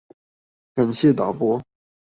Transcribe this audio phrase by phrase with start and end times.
[0.73, 1.61] 感謝導播